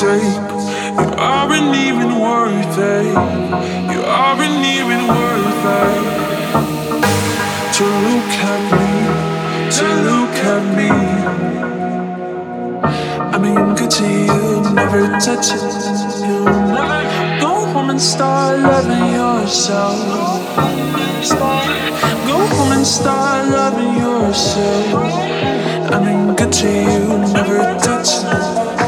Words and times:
Tape. 0.00 0.20
You 1.00 1.08
aren't 1.16 1.74
even 1.74 2.20
worth 2.20 2.78
it. 2.78 3.06
You 3.92 4.00
aren't 4.04 4.64
even 4.76 5.00
worth 5.08 5.64
it. 5.80 6.16
To 7.76 7.84
look 8.04 8.32
at 8.52 8.62
me, 8.72 8.88
to 9.76 9.86
look 10.08 10.36
at 10.54 10.64
me. 10.76 10.90
I 13.34 13.38
mean, 13.38 13.74
good 13.74 13.90
to 13.98 14.06
you, 14.06 14.74
never 14.74 15.02
touch 15.18 15.48
it. 15.56 15.64
You 16.28 16.44
go 17.40 17.52
home 17.72 17.88
and 17.88 18.00
start 18.00 18.58
loving 18.58 19.14
yourself. 19.14 19.96
Go 22.26 22.38
home 22.56 22.72
and 22.72 22.86
start 22.86 23.48
loving 23.48 23.94
yourself. 23.96 24.86
I 25.94 25.98
mean, 26.04 26.36
good 26.36 26.52
to 26.52 26.68
you, 26.68 27.18
never 27.32 27.58
touch 27.80 28.10
it. 28.24 28.85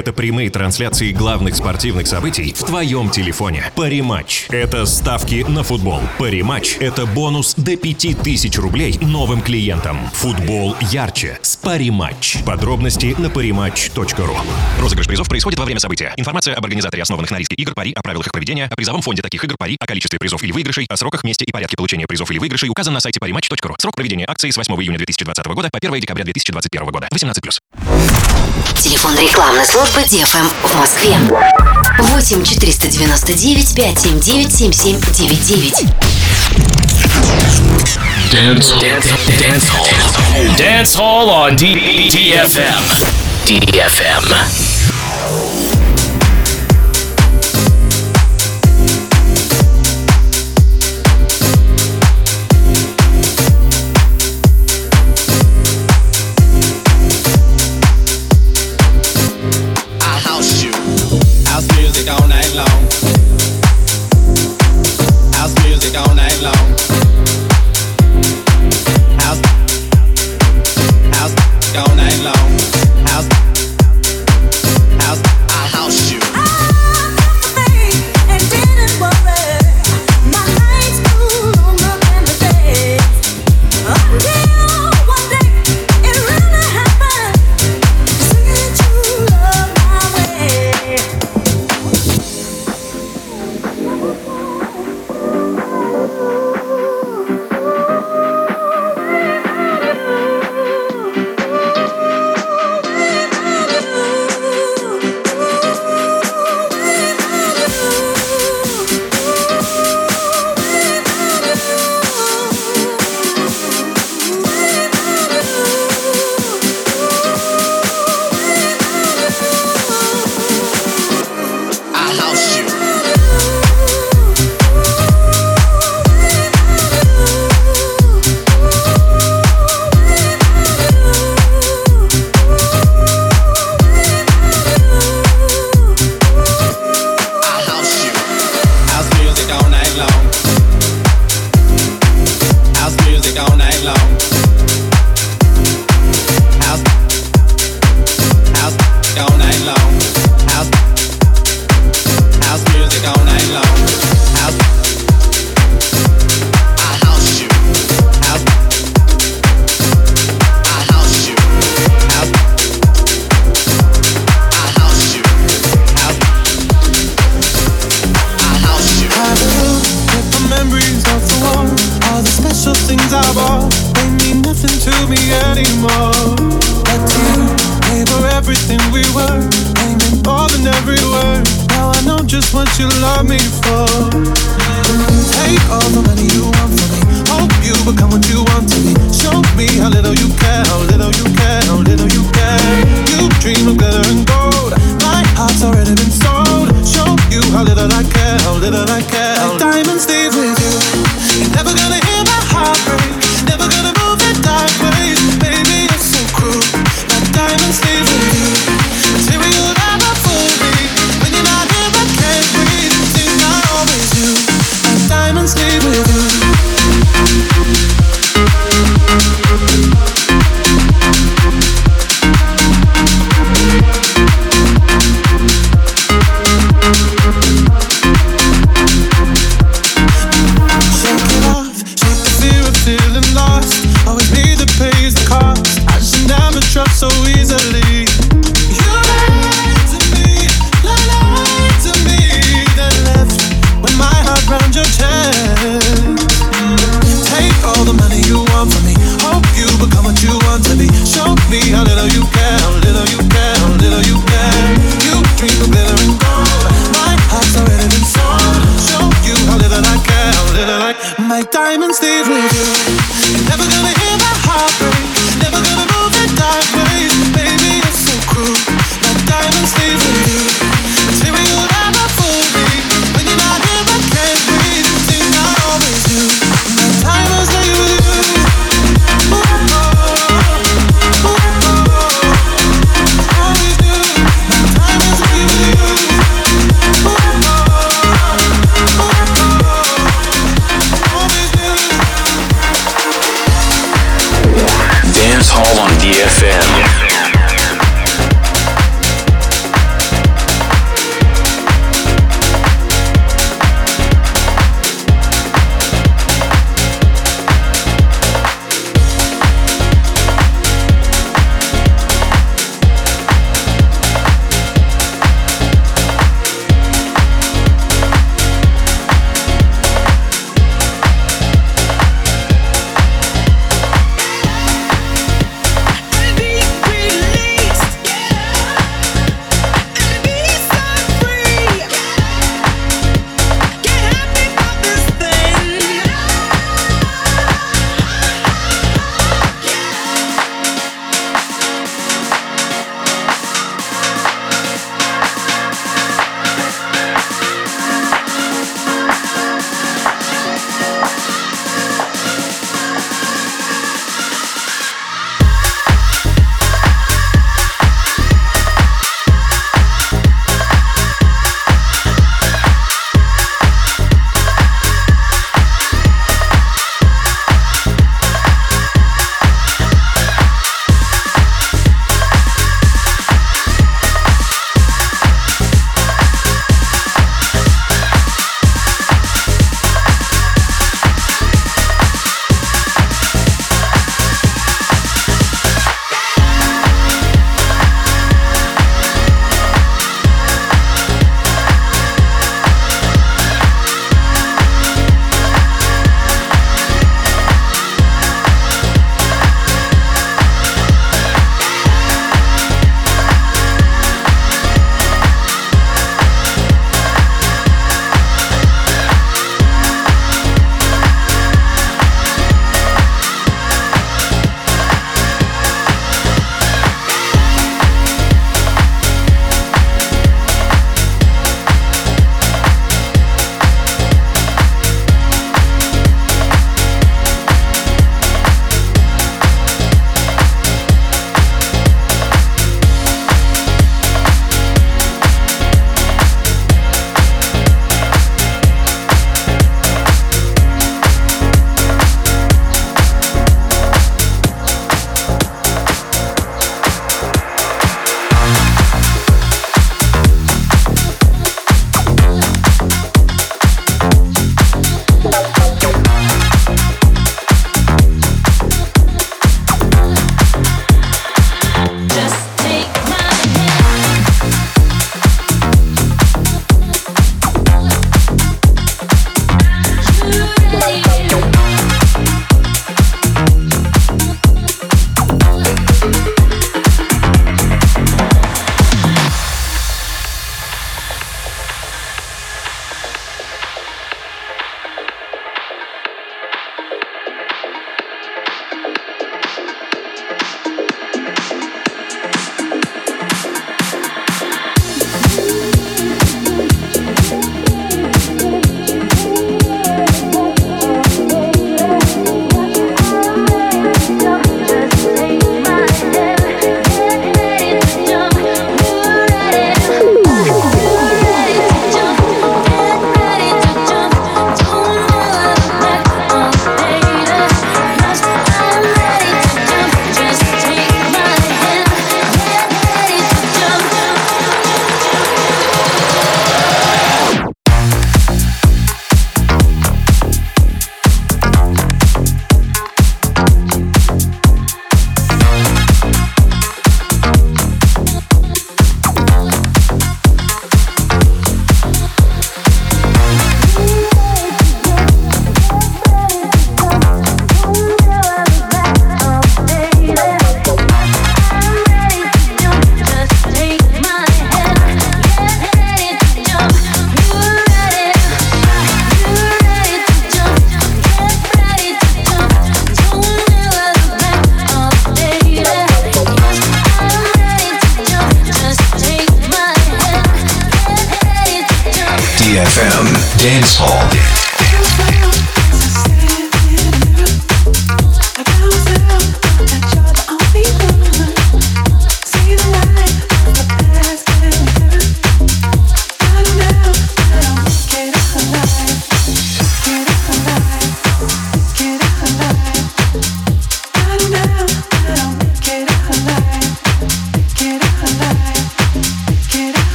Это 0.00 0.14
прямые 0.14 0.48
трансляции 0.48 1.12
главных 1.12 1.54
спортивных 1.54 2.06
событий 2.06 2.54
в 2.56 2.64
твоем 2.64 3.10
телефоне. 3.10 3.70
Париматч– 3.76 4.46
это 4.48 4.86
ставки 4.86 5.44
на 5.46 5.62
футбол. 5.62 6.00
Париматч– 6.18 6.78
это 6.80 7.04
бонус 7.04 7.54
до 7.54 7.76
5000 7.76 8.56
рублей 8.56 8.98
новым 9.02 9.42
клиентам. 9.42 9.98
Футбол 10.14 10.74
ярче 10.90 11.38
с 11.42 11.58
Париматч. 11.70 12.38
Подробности 12.44 13.14
на 13.16 13.26
parimatch.ru 13.26 14.36
Розыгрыш 14.80 15.06
призов 15.06 15.28
происходит 15.28 15.60
во 15.60 15.64
время 15.64 15.78
события. 15.78 16.12
Информация 16.16 16.56
об 16.56 16.64
организаторе 16.64 17.04
основанных 17.04 17.30
на 17.30 17.36
риске 17.36 17.54
игр 17.54 17.74
Пари, 17.74 17.92
о 17.92 18.02
правилах 18.02 18.26
их 18.26 18.32
проведения, 18.32 18.64
о 18.64 18.74
призовом 18.74 19.02
фонде 19.02 19.22
таких 19.22 19.44
игр 19.44 19.54
Пари, 19.56 19.76
о 19.78 19.86
количестве 19.86 20.18
призов 20.18 20.42
или 20.42 20.50
выигрышей, 20.50 20.86
о 20.90 20.96
сроках, 20.96 21.22
месте 21.22 21.44
и 21.44 21.52
порядке 21.52 21.76
получения 21.76 22.08
призов 22.08 22.28
или 22.32 22.40
выигрышей 22.40 22.68
указан 22.70 22.92
на 22.92 22.98
сайте 22.98 23.20
parimatch.ru. 23.20 23.76
Срок 23.78 23.94
проведения 23.94 24.24
акции 24.26 24.50
с 24.50 24.56
8 24.56 24.74
июня 24.82 24.98
2020 24.98 25.46
года 25.46 25.70
по 25.70 25.78
1 25.78 26.00
декабря 26.00 26.24
2021 26.24 26.88
года. 26.88 27.06
18+. 27.14 27.40
Телефон 28.82 29.16
рекламной 29.16 29.64
службы 29.64 30.00
DFM 30.00 30.52
в 30.64 30.76
Москве. 30.76 31.16
8 32.00 32.44
499 32.44 33.76
579 33.76 34.56
7799. 34.56 35.86
Dance, 37.96 38.70
dance, 38.80 39.06
dance 39.40 39.66
hall. 39.68 40.56
Dance 40.56 40.94
hall 40.94 41.28
on 41.28 41.56
D- 41.56 42.08
DFM. 42.08 42.78
DFM. 43.46 44.69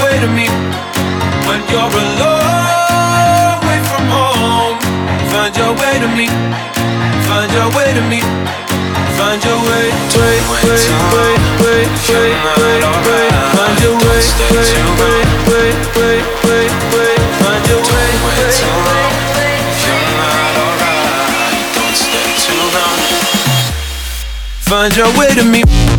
away 0.00 0.16
to 0.20 0.28
me 0.28 0.48
when 1.44 1.60
you're 1.68 1.92
a 1.92 2.04
long 2.20 3.60
way 3.68 3.80
from 3.84 4.04
home. 4.08 4.78
Find 5.28 5.52
your 5.56 5.72
way 5.76 5.94
to 6.00 6.08
me. 6.16 6.26
Find 7.28 7.50
your 7.52 7.68
way 7.76 7.92
to 7.92 8.02
me. 8.08 8.20
Find 9.18 9.42
your 9.44 9.60
way. 9.68 9.92
Wait, 10.16 10.40
wait, 10.48 10.64
wait, 10.64 10.88
wait, 11.12 11.40
wait, 11.60 11.88
wait, 12.08 12.80
wait. 13.06 13.32
Find 13.56 13.76
your 13.84 13.96
way. 14.00 14.20
Wait, 14.50 14.72
wait, 14.72 15.36
wait, 15.50 15.76
wait, 16.00 16.24
wait, 16.48 16.72
wait. 16.92 17.20
Find 17.44 17.64
your 17.68 17.82
way. 17.84 18.08
Wait, 18.24 18.50
wait. 18.50 19.00
Find 24.70 24.96
your 24.96 25.10
way 25.18 25.34
to 25.34 25.44
me. 25.44 25.89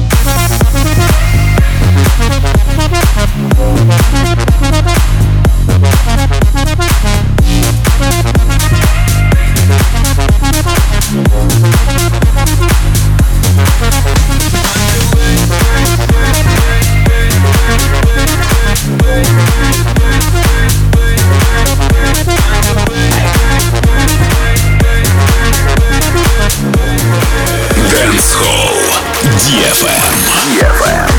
DFM. 29.61 30.11
DFM. 30.47 31.10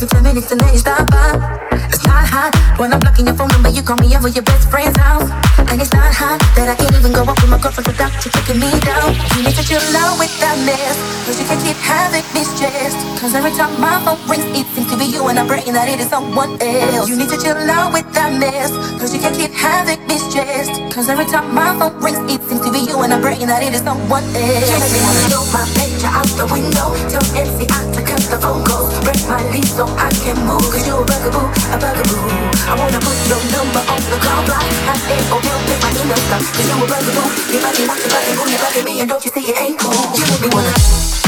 Every 0.00 0.16
10 0.16 0.22
minutes 0.22 0.50
and 0.50 0.58
then 0.58 0.72
you 0.72 0.78
stop 0.78 1.10
by. 1.10 1.36
It's 1.92 2.06
not 2.06 2.24
hot 2.24 2.56
when 2.80 2.94
I'm 2.94 3.00
blocking 3.00 3.28
your 3.28 3.36
phone 3.36 3.52
number, 3.52 3.68
you 3.68 3.84
call 3.84 4.00
me 4.00 4.08
over 4.16 4.32
your 4.32 4.40
best 4.40 4.72
friend's 4.72 4.96
house. 4.96 5.28
And 5.68 5.76
it's 5.76 5.92
not 5.92 6.08
hot 6.16 6.40
that 6.56 6.72
I 6.72 6.74
can't 6.74 6.96
even 6.96 7.12
go 7.12 7.28
up 7.28 7.36
with 7.36 7.52
my 7.52 7.60
girlfriend 7.60 7.92
without 7.92 8.08
you 8.24 8.32
kicking 8.32 8.56
me 8.56 8.72
down. 8.80 9.12
You 9.36 9.44
need 9.44 9.52
to 9.60 9.60
chill 9.60 9.84
out 10.00 10.16
with 10.16 10.32
that 10.40 10.56
mess, 10.64 10.96
cause 11.28 11.36
you 11.36 11.44
can't 11.44 11.60
keep 11.60 11.76
having 11.84 12.24
me 12.32 12.40
stressed. 12.48 12.96
Cause 13.20 13.36
every 13.36 13.52
time 13.52 13.76
my 13.76 14.00
phone 14.00 14.16
rings, 14.24 14.48
it 14.56 14.64
seems 14.72 14.88
to 14.88 14.96
be 14.96 15.12
you 15.12 15.28
and 15.28 15.36
I'm 15.36 15.44
praying 15.44 15.76
that 15.76 15.92
it 15.92 16.00
is 16.00 16.08
someone 16.08 16.56
else. 16.56 17.04
You 17.04 17.20
need 17.20 17.28
to 17.28 17.36
chill 17.36 17.60
out 17.68 17.92
with 17.92 18.08
that 18.16 18.32
mess, 18.32 18.72
cause 18.96 19.12
you 19.12 19.20
can't 19.20 19.36
keep 19.36 19.52
having 19.52 20.00
me 20.08 20.16
stressed. 20.16 20.72
Cause 20.88 21.12
every 21.12 21.28
time 21.28 21.52
my 21.52 21.76
phone 21.76 22.00
rings, 22.00 22.24
it 22.32 22.40
seems 22.48 22.64
to 22.64 22.72
be 22.72 22.80
you 22.88 22.96
and 23.04 23.12
I'm 23.12 23.20
praying 23.20 23.44
that 23.52 23.60
it 23.60 23.76
is 23.76 23.84
someone 23.84 24.24
else. 24.24 24.88
Me 24.88 24.98
wanna 25.04 25.22
throw 25.28 25.44
my 25.52 25.68
picture 25.76 26.08
out 26.08 26.24
the 26.40 26.48
window. 26.48 26.96
Tell 27.12 27.20
MCI 27.36 27.99
my 29.30 29.42
lease 29.54 29.76
so 29.76 29.86
I 29.86 30.10
can 30.10 30.36
move. 30.42 30.66
Cause 30.74 30.86
you're 30.86 30.98
a 30.98 31.06
bugaboo, 31.06 31.46
a 31.70 31.76
bugaboo. 31.78 32.18
I 32.66 32.74
wanna 32.74 32.98
put 32.98 33.16
your 33.30 33.38
number 33.54 33.82
on 33.86 34.02
the 34.10 34.18
call 34.18 34.42
block. 34.44 34.66
Have 34.90 35.06
it 35.06 35.24
or 35.30 35.38
you'll 35.46 35.62
pick 35.70 35.78
my 35.86 35.90
email 35.94 36.20
stuff. 36.26 36.42
Cause 36.50 36.66
you 36.66 36.74
a 36.74 36.86
bugaboo. 36.90 37.26
you're 37.54 37.62
bugging, 37.62 37.86
to 37.86 38.08
bugging, 38.10 38.34
who 38.34 38.44
bugging 38.58 38.84
me 38.84 39.00
and 39.00 39.08
don't 39.08 39.24
you 39.24 39.30
see 39.30 39.46
it 39.46 39.60
ain't 39.62 39.78
cool. 39.78 39.94
You 40.18 40.26
make 40.26 40.42
me 40.42 40.48
wanna. 40.52 41.19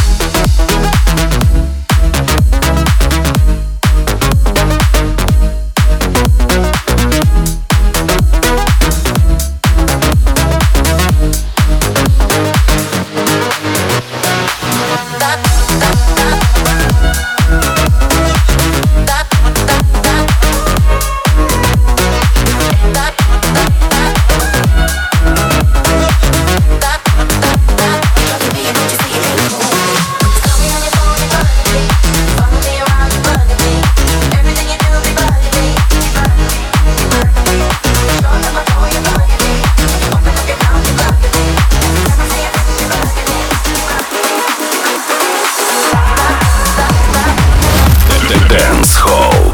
Dance 48.83 48.97
Hall. 48.97 49.52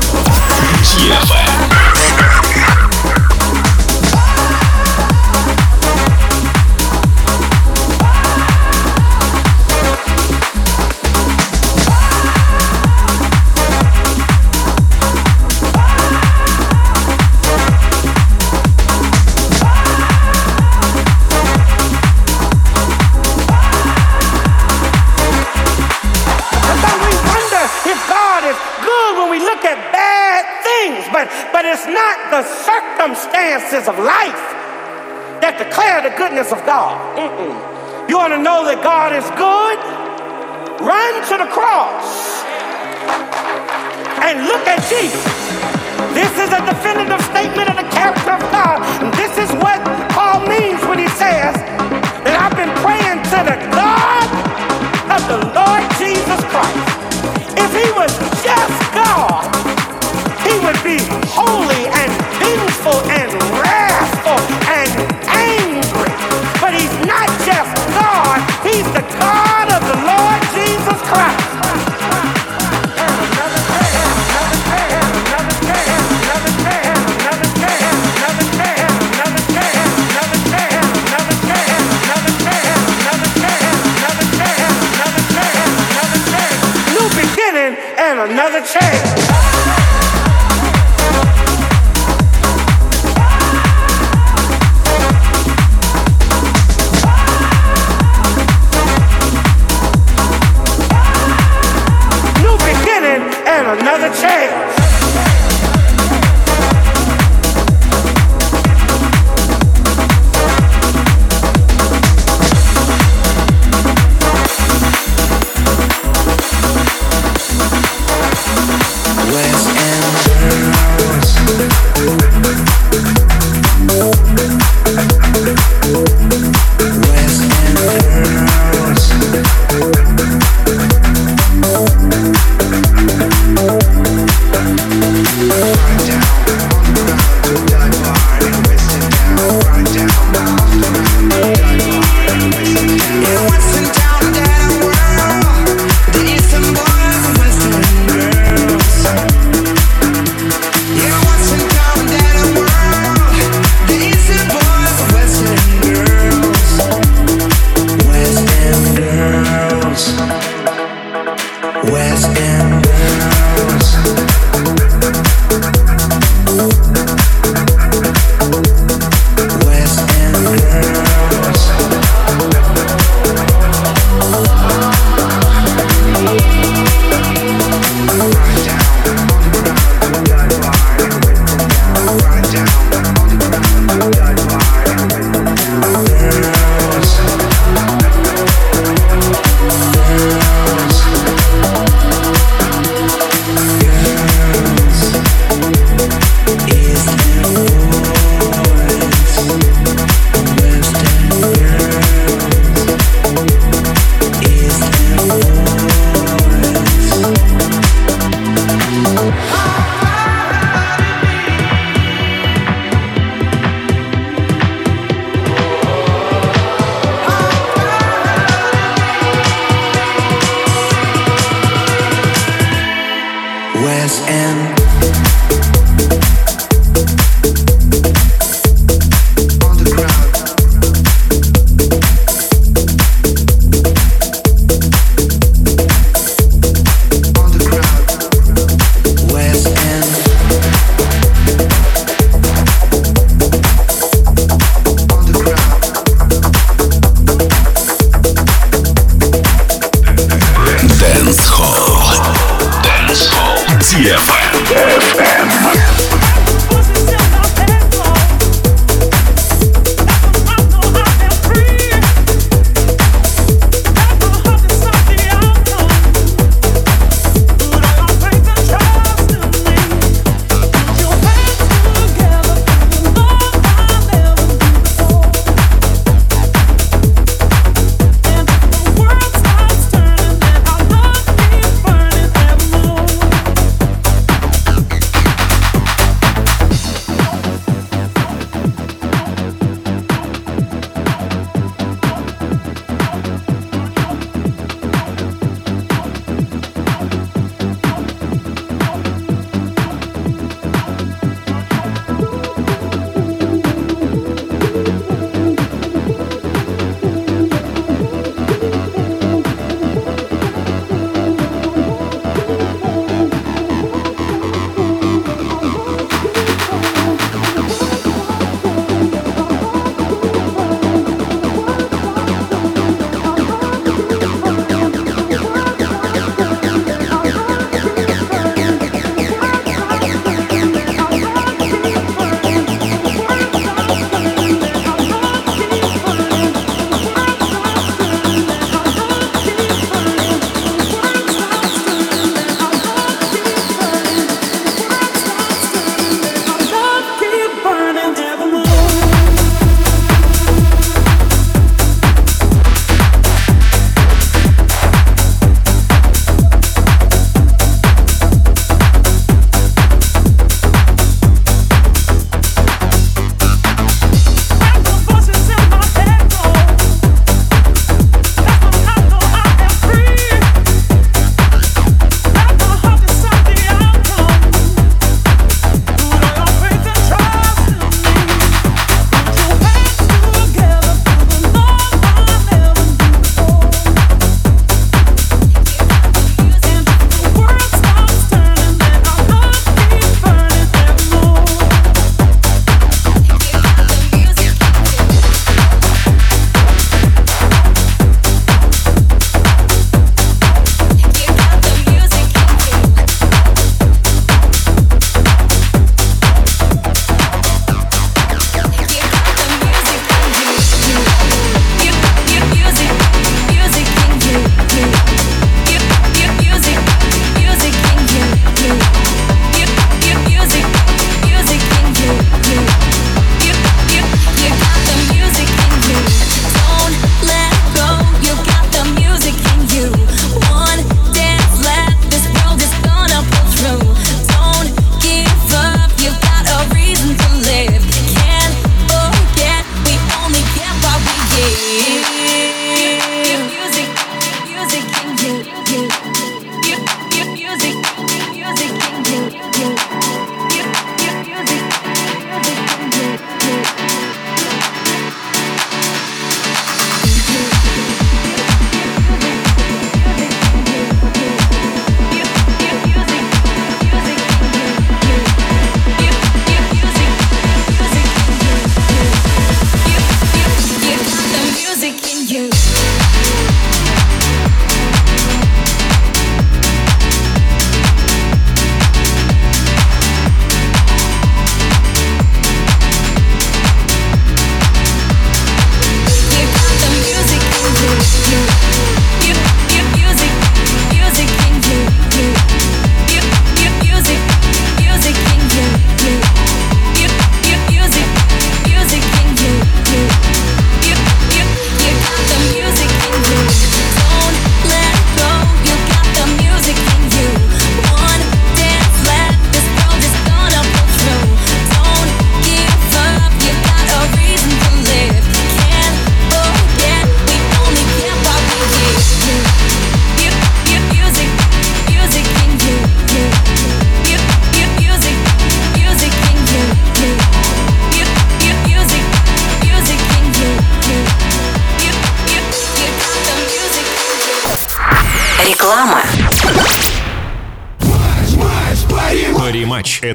West 223.83 224.22
End. 224.29 225.68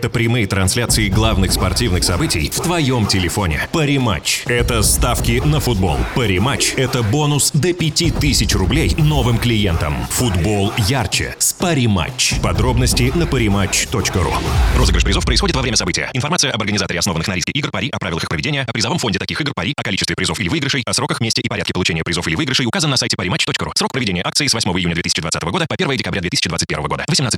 это 0.04 0.10
прямая 0.10 0.33
прямые 0.44 0.48
трансляции 0.48 1.10
главных 1.10 1.52
спортивных 1.54 2.04
событий 2.04 2.50
в 2.50 2.60
твоем 2.60 3.08
телефоне. 3.08 3.68
Париматч– 3.72 4.44
это 4.46 4.82
ставки 4.84 5.42
на 5.46 5.60
футбол. 5.60 5.98
Париматч– 6.16 6.74
это 6.78 7.04
бонус 7.04 7.52
до 7.54 7.74
5000 7.74 8.56
рублей 8.56 8.96
новым 8.98 9.38
клиентам. 9.38 9.96
Футбол 10.10 10.74
ярче 10.78 11.36
с 11.40 11.54
Париматч. 11.54 12.40
Подробности 12.42 13.12
на 13.16 13.24
parimatch.ru 13.24 14.34
Розыгрыш 14.76 15.04
призов 15.04 15.26
происходит 15.26 15.56
во 15.56 15.62
время 15.62 15.78
события. 15.78 16.10
Информация 16.14 16.52
об 16.52 16.62
организаторе 16.62 17.00
основанных 17.00 17.28
на 17.28 17.36
риске 17.36 17.52
игр 17.54 17.72
Пари, 17.72 17.90
о 17.90 18.00
правилах 18.00 18.24
их 18.24 18.30
проведения, 18.30 18.64
о 18.68 18.74
призовом 18.74 18.98
фонде 18.98 19.20
таких 19.20 19.40
игр 19.40 19.54
Пари, 19.56 19.74
о 19.78 19.84
количестве 19.84 20.16
призов 20.16 20.40
или 20.40 20.50
выигрышей, 20.50 20.84
о 20.86 20.94
сроках, 20.94 21.22
месте 21.22 21.42
и 21.42 21.48
порядке 21.48 21.74
получения 21.74 22.04
призов 22.04 22.28
или 22.28 22.36
выигрышей 22.36 22.66
указан 22.66 22.90
на 22.90 22.98
сайте 22.98 23.16
parimatch.ru. 23.16 23.72
Срок 23.76 23.92
проведения 23.94 24.24
акции 24.24 24.48
с 24.48 24.54
8 24.54 24.70
июня 24.72 24.96
2020 24.96 25.44
года 25.44 25.66
по 25.68 25.76
1 25.76 25.98
декабря 25.98 26.22
2021 26.22 26.84
года. 26.84 27.06
18+. 27.10 27.38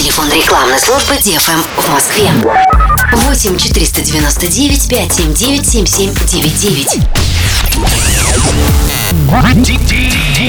Телефон 0.00 0.30
рекламной 0.32 0.78
службы 0.78 1.14
DFM 1.14 1.59
в 1.76 1.88
Москве. 1.90 2.30
8 3.12 3.58
499 3.58 4.88
579 4.88 5.68
7799. 5.68 7.00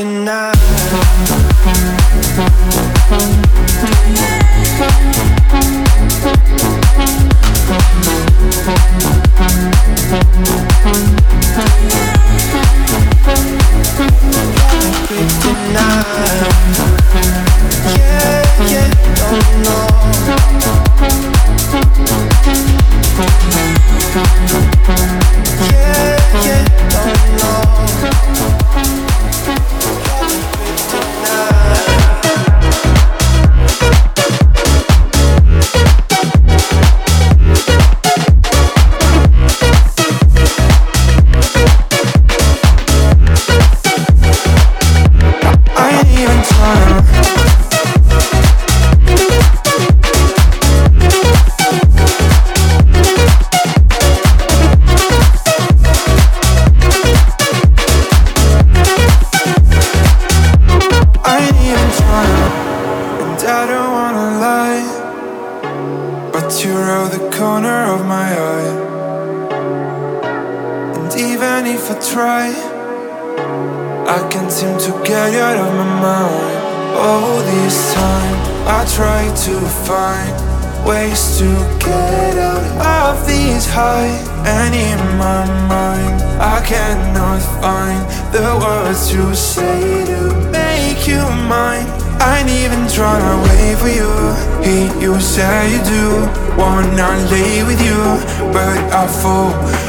my 0.03 0.54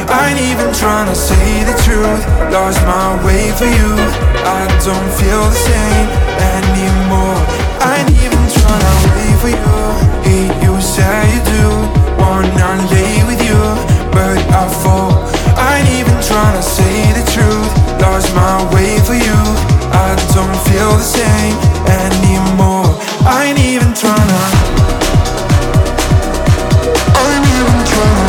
I 0.09 0.29
ain't 0.31 0.41
even 0.51 0.69
tryna 0.71 1.15
say 1.15 1.63
the 1.63 1.75
truth. 1.83 2.23
Lost 2.51 2.79
my 2.83 3.15
way 3.25 3.51
for 3.59 3.67
you. 3.67 3.91
I 4.43 4.63
don't 4.85 5.09
feel 5.19 5.43
the 5.47 5.59
same 5.69 6.07
anymore. 6.55 7.39
I 7.83 8.01
ain't 8.01 8.15
even 8.23 8.43
tryna 8.55 8.93
wait 9.15 9.35
for 9.43 9.51
you. 9.51 9.77
Hear 10.27 10.49
you 10.63 10.73
say 10.81 11.19
you 11.33 11.41
do. 11.43 11.65
Wanna 12.19 12.71
lay 12.91 13.23
with 13.29 13.41
you, 13.47 13.59
but 14.11 14.37
I 14.51 14.63
fall. 14.83 15.11
I 15.57 15.79
ain't 15.79 15.89
even 15.99 16.17
tryna 16.29 16.63
say 16.63 17.13
the 17.17 17.23
truth. 17.33 17.69
Lost 18.01 18.33
my 18.35 18.57
way 18.73 18.99
for 19.07 19.15
you. 19.15 19.39
I 19.91 20.09
don't 20.35 20.57
feel 20.67 20.91
the 21.01 21.07
same 21.17 21.55
anymore. 22.03 22.89
I 23.25 23.47
ain't 23.49 23.59
even 23.59 23.89
tryna. 23.93 24.41
I 27.15 27.25
ain't 27.33 27.47
even 27.57 27.79
tryna. 27.91 28.26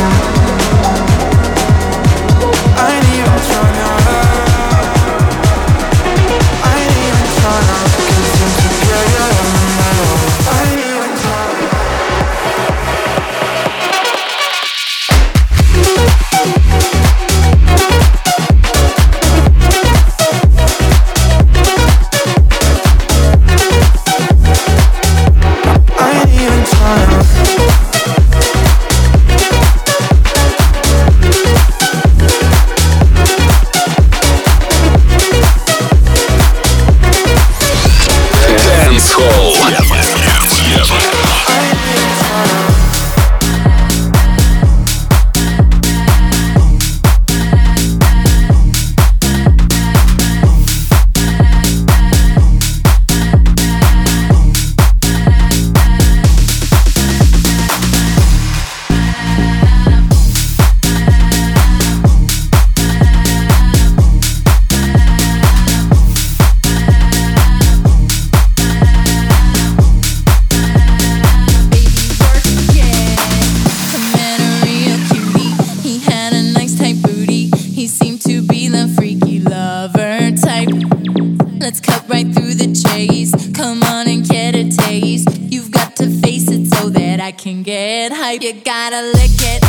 can 87.39 87.63
get 87.63 88.11
hype. 88.13 88.43
You 88.43 88.53
gotta 88.53 89.01
lick 89.15 89.31
it 89.39 89.63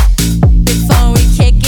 before 0.64 1.12
we 1.12 1.22
kick 1.36 1.59